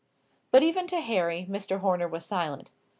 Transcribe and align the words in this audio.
But 0.49 0.63
even 0.63 0.87
to 0.87 0.99
Harry 0.99 1.45
Mr. 1.47 1.81
Horner 1.81 2.07
was 2.07 2.25
silent. 2.25 2.71